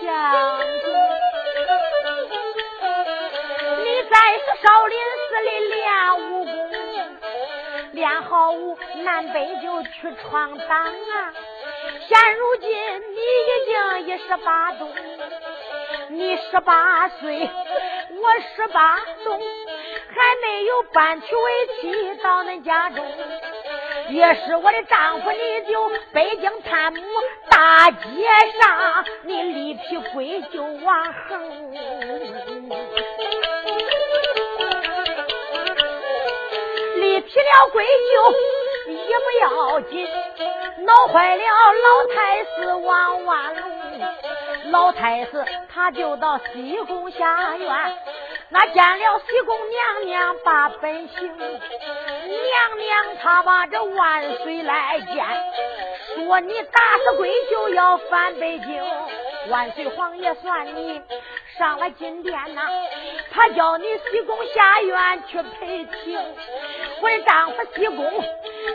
[0.01, 1.32] 相你
[4.13, 4.95] 在是少林
[5.27, 5.81] 寺里练
[6.29, 6.53] 武功。
[7.93, 11.33] 练好武，南北就去闯荡啊！
[12.07, 13.73] 现如今你已经
[14.07, 14.91] 一十八冬，
[16.09, 17.49] 你十八岁，
[18.11, 23.03] 我十八冬，还没有搬娶为妻到恁家中。
[24.09, 27.01] 也是我的丈夫，你就北京探母，
[27.49, 27.97] 大街
[28.59, 31.73] 上你立匹归就往横。
[37.25, 40.07] 劈了归就也不要紧，
[40.85, 43.63] 闹坏了老太师王万龙。
[44.71, 47.97] 老太师他就到西宫下院，
[48.49, 55.25] 那见了西宫娘娘把本行，娘娘她把这万岁来见，
[56.15, 58.83] 说你打死归就要返北京，
[59.49, 61.01] 万岁皇爷算你。
[61.57, 62.61] 上了金殿呐，
[63.31, 66.19] 他叫你西宫下院去陪亲。
[66.99, 68.23] 我丈夫西宫，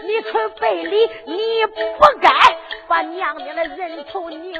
[0.05, 2.31] 你出背礼，你不该
[2.87, 4.55] 把娘娘的人头拧。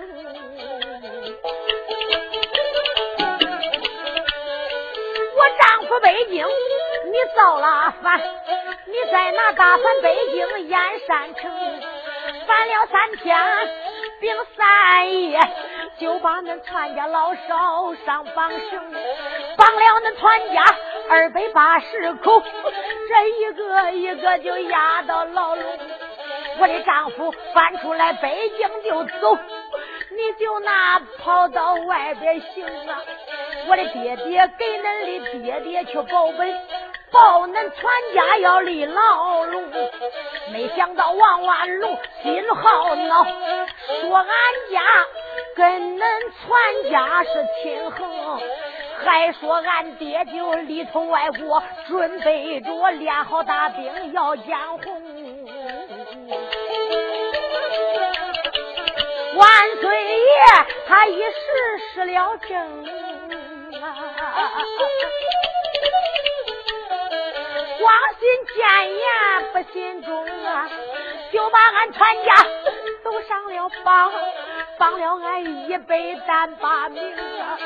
[5.37, 8.21] 我丈夫北京，你造了反，
[8.87, 11.53] 你在那大反北京燕山城，
[12.49, 13.39] 反了三天，
[14.21, 15.39] 并三夜。
[16.01, 18.93] 就把恁全家老少上绑绳，
[19.57, 20.63] 绑了恁全家
[21.11, 22.41] 二百八十口，
[23.09, 25.65] 这一个一个就押到牢笼。
[26.61, 29.37] 我的丈夫搬出来北京就走，
[30.11, 33.03] 你就那跑到外边行啊！
[33.69, 36.61] 我的爹爹给恁的爹爹去保本，
[37.11, 39.65] 保恁全家要立牢笼。
[40.53, 44.27] 没想到王万龙心好恼，说俺
[44.73, 44.81] 家。
[45.59, 45.67] 跟
[45.99, 46.01] 恁
[46.39, 47.31] 全家是
[47.61, 48.41] 亲横，
[49.05, 55.03] 还说俺爹就里通外国准备着练好大兵要江红。
[59.35, 59.49] 万
[59.81, 60.27] 岁爷
[60.87, 61.27] 他一时
[61.93, 62.57] 失了正
[63.83, 64.53] 啊，
[67.79, 68.57] 光信谏
[68.97, 69.07] 言
[69.53, 70.69] 不信忠啊，
[71.33, 72.35] 就把俺全家
[73.05, 74.13] 都上了榜。
[74.79, 77.03] 放了俺一百单把名
[77.41, 77.59] 啊，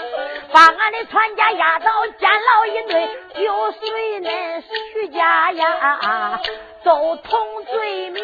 [0.52, 6.40] 把俺的全家押到监牢一内，就随恁徐家呀，
[6.84, 8.22] 都同罪名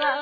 [0.00, 0.18] 啊！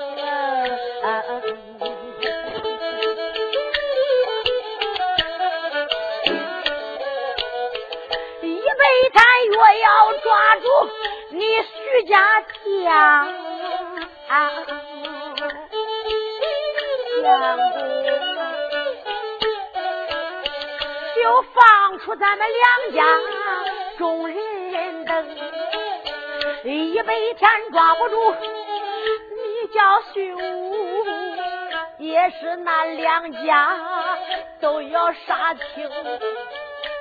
[8.43, 10.69] 一百单若要抓住
[11.31, 12.43] 你徐家
[12.85, 12.93] 将
[14.29, 14.53] 啊！
[21.15, 23.05] 就放出咱们两家
[23.99, 25.27] 众人等，
[26.65, 31.05] 一百天抓不住，你叫徐武，
[31.99, 33.79] 也是那两家
[34.61, 35.91] 都要杀清。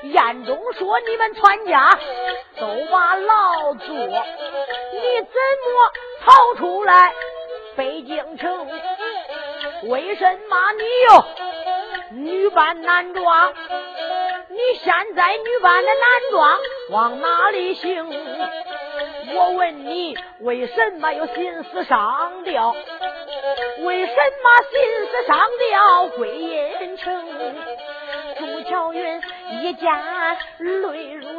[0.03, 1.97] 眼中说你们全家
[2.61, 5.35] 都把牢坐，你怎
[5.73, 5.91] 么
[6.23, 7.11] 逃出来
[7.75, 8.67] 北京城？
[9.89, 11.25] 为什么你又
[12.19, 13.51] 女扮男装？
[14.49, 16.59] 你现在女扮的男装
[16.91, 18.07] 往哪里行？
[19.33, 22.75] 我问你，为什么有心思上吊？
[23.79, 27.27] 为什么心思上吊归阴城？
[28.37, 29.21] 朱巧云
[29.61, 29.91] 一见
[30.59, 31.30] 泪如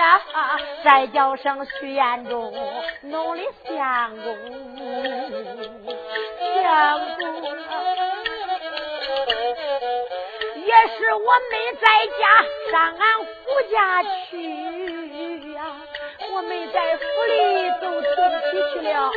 [0.00, 0.20] 雨呀，
[0.82, 2.54] 再叫声徐彦中，
[3.02, 4.34] 弄的相公，
[6.62, 7.28] 相公，
[10.56, 11.86] 也是我没在
[12.18, 12.22] 家
[12.70, 13.28] 上俺夫
[13.70, 15.60] 家去呀，
[16.32, 18.08] 我没在府里走亲
[18.50, 19.12] 戚去了。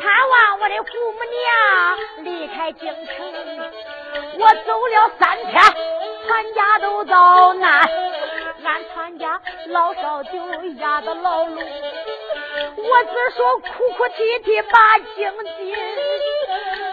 [0.00, 1.44] 盼望我的父母娘
[2.24, 3.16] 离开京城，
[4.38, 5.60] 我走了三天，
[6.26, 7.90] 全家都遭难，
[8.68, 10.30] 俺全家老少就
[10.78, 15.74] 压到牢笼，我只说哭哭啼啼把经进，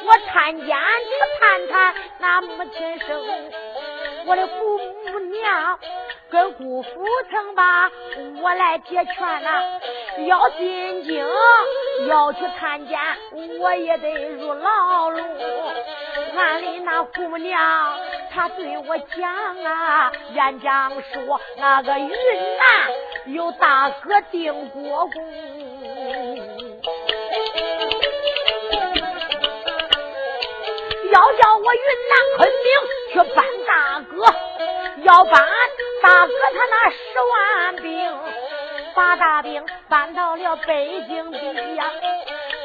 [0.06, 3.22] 我探监去探探那母亲生，
[4.26, 5.80] 我的父母娘。
[6.28, 6.90] 跟姑父
[7.30, 7.92] 曾把
[8.42, 9.80] 我来解劝呐，
[10.28, 11.26] 要进京
[12.08, 13.00] 要去探监，
[13.60, 15.24] 我也得入牢笼。
[16.38, 17.60] 俺的那姑娘，
[18.32, 25.24] 她对我讲啊，院长说那个云南有大哥定国公，
[31.12, 32.66] 要叫我云南昆明
[33.12, 34.26] 去办大哥，
[35.04, 35.46] 要办。
[36.02, 36.98] 大哥他那十
[37.32, 38.14] 万兵，
[38.94, 41.92] 把大兵搬到了北京地呀，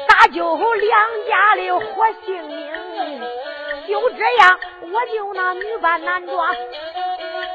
[0.07, 2.71] 搭救两家的活性命。
[3.91, 6.55] 就这样，我就那女扮男装，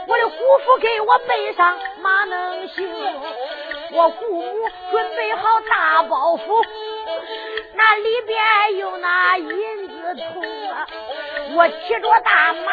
[0.06, 2.86] 我的姑父给我背上马能行，
[3.92, 6.62] 我姑母准备好大包袱，
[7.72, 10.86] 那里边有那银子铜啊。
[11.54, 12.72] 我骑着大马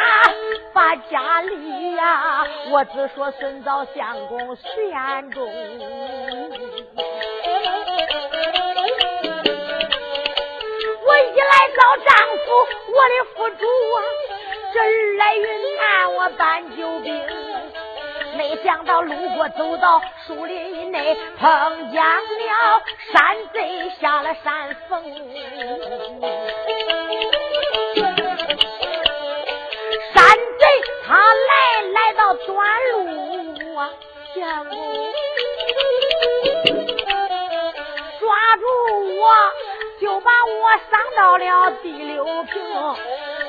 [0.73, 5.49] 把家里呀，我只说孙早相公徐彦中。
[11.35, 12.45] 一来找丈夫，
[12.91, 13.97] 我的夫主啊，
[14.71, 14.83] 这儿
[15.17, 15.45] 来云
[15.77, 17.25] 南我搬救兵，
[18.37, 25.03] 没想到路过走到树林内，碰见了山贼下了山峰。
[30.13, 30.23] 山
[30.59, 30.65] 贼
[31.05, 33.89] 他来来到短路啊，
[34.35, 34.77] 相公
[38.19, 38.65] 抓住
[39.19, 39.25] 我，
[40.45, 42.61] 我上到了第六平，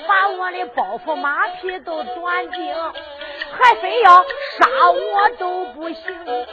[0.07, 2.75] 把我的包袱马匹都端净，
[3.53, 6.47] 还非要杀我都不行。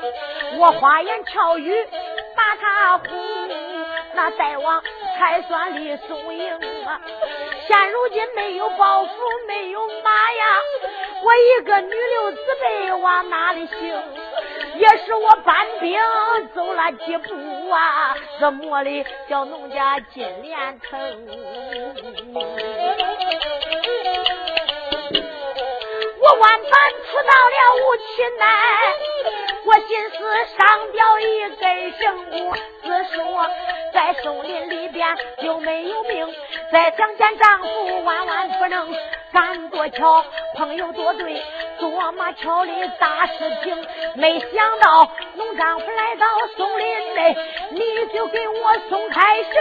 [0.57, 1.87] 我花言巧语
[2.35, 3.07] 把他哄，
[4.13, 4.83] 那大王
[5.17, 6.53] 才算李松营
[6.85, 7.01] 啊。
[7.67, 9.09] 现如今没有包袱，
[9.47, 10.45] 没有马呀，
[11.23, 14.01] 我一个女流子辈往哪里行？
[14.75, 15.99] 也是我搬兵
[16.55, 20.99] 走了几步啊，这磨的叫农家金莲疼。
[26.19, 26.71] 我万般
[27.03, 28.45] 出到了无期内，
[29.65, 30.15] 我心思
[30.57, 30.59] 上
[30.91, 31.23] 吊一
[31.55, 32.03] 根绳，
[32.83, 33.49] 自说
[33.93, 36.27] 在松林里边就没有命。
[36.71, 38.93] 再想见丈夫，万万不能。
[39.33, 41.41] 赶多巧，朋友多对，
[41.81, 43.75] 多么巧的大事情。
[44.15, 46.25] 没想到农丈夫来到
[46.55, 47.35] 松林内，
[47.71, 47.81] 你
[48.13, 49.53] 就给我松开绳。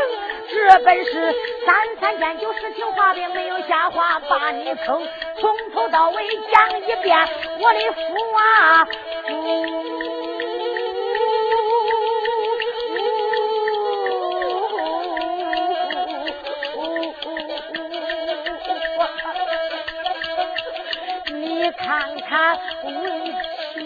[0.53, 5.03] 这本是三三件旧事情，话并没有瞎话，把你坑。
[5.41, 7.19] 从头到尾讲一遍，
[7.59, 8.01] 我的父
[8.37, 8.87] 啊。
[21.83, 21.89] 看
[22.21, 22.29] 看
[22.85, 22.91] 为
[23.73, 23.79] 妻，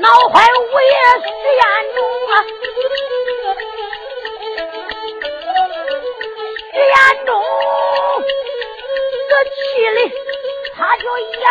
[0.06, 1.26] 闹坏五爷徐
[1.56, 1.62] 彦
[1.96, 1.98] 中
[2.30, 2.32] 啊！
[6.76, 7.28] 延中
[9.28, 9.50] 这气
[9.96, 9.98] 的，
[10.76, 11.46] 他就要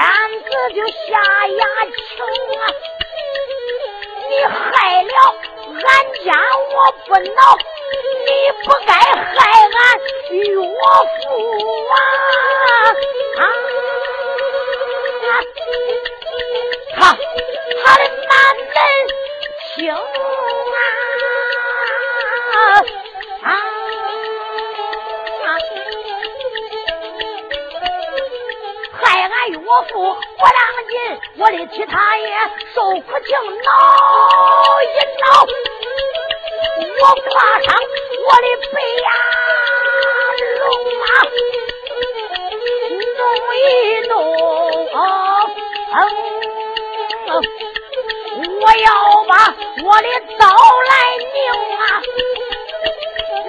[0.00, 0.08] 天
[0.44, 1.12] 子就下
[1.58, 2.00] 牙请
[2.58, 2.64] 啊！
[4.30, 5.12] 你害了
[5.74, 5.84] 俺
[6.24, 6.26] 家
[6.72, 6.74] 我
[7.04, 7.40] 不恼，
[8.24, 8.28] 你
[8.64, 9.36] 不该害
[9.76, 9.78] 俺
[10.30, 10.64] 岳父
[13.36, 13.42] 啊！
[16.96, 16.98] 他
[17.84, 18.68] 他的满门
[19.76, 19.76] 清
[22.54, 22.56] 啊！
[29.70, 30.58] 我父不让
[30.88, 30.98] 进，
[31.38, 32.26] 我的其他也
[32.74, 33.30] 受苦情
[33.62, 33.70] 恼
[34.82, 34.84] 一
[35.20, 35.24] 恼，
[36.98, 37.68] 我挂上
[38.26, 39.08] 我的白牙
[40.58, 40.62] 龙
[40.98, 41.02] 马，
[43.16, 43.20] 弄
[43.54, 43.58] 一
[44.08, 44.10] 弄，
[48.60, 48.88] 我要
[49.28, 49.32] 把
[49.84, 50.42] 我的刀
[50.88, 50.92] 来
[51.32, 51.38] 拧
[51.76, 51.80] 啊，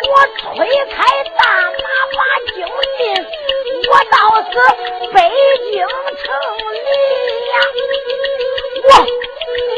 [0.07, 0.45] 我推
[0.85, 0.95] 开
[1.35, 2.19] 大马把
[2.53, 2.55] 惊
[2.97, 2.99] 进。
[3.91, 4.15] 我到
[4.51, 4.57] 是
[5.13, 5.17] 北
[5.71, 6.27] 京城
[6.73, 6.75] 里
[7.47, 7.55] 呀，
[8.83, 8.85] 我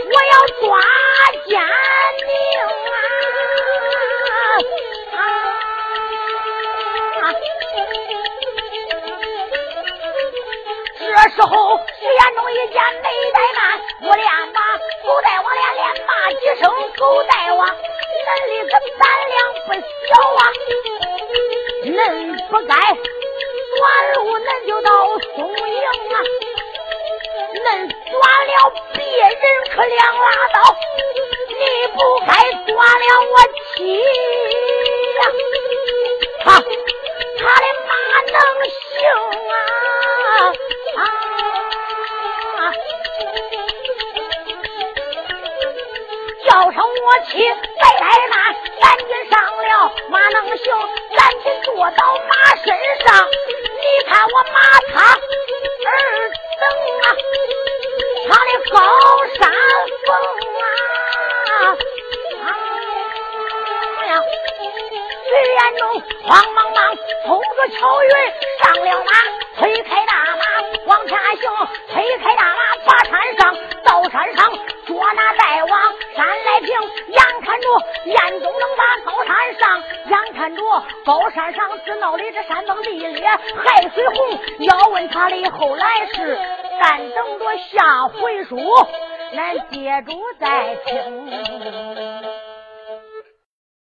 [0.10, 0.64] 我要抓
[1.46, 1.52] 奸
[2.26, 2.32] 宁
[7.14, 7.22] 啊！
[10.98, 11.54] 这时候
[12.00, 13.62] 徐延忠一见没怠慢，
[14.02, 14.58] 我连骂
[15.04, 16.64] 狗带王连连骂几声，
[16.98, 17.70] 狗带王，恁
[18.26, 20.43] 的个胆量不小啊，